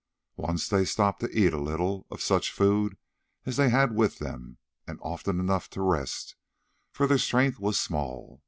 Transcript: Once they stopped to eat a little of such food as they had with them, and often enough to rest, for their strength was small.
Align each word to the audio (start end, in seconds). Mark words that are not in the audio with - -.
Once 0.37 0.67
they 0.67 0.83
stopped 0.83 1.19
to 1.19 1.29
eat 1.29 1.53
a 1.53 1.61
little 1.61 2.07
of 2.09 2.23
such 2.23 2.51
food 2.51 2.97
as 3.45 3.57
they 3.57 3.69
had 3.69 3.93
with 3.93 4.17
them, 4.17 4.57
and 4.87 4.97
often 5.03 5.39
enough 5.39 5.69
to 5.69 5.79
rest, 5.79 6.35
for 6.91 7.05
their 7.05 7.19
strength 7.19 7.59
was 7.59 7.79
small. 7.79 8.39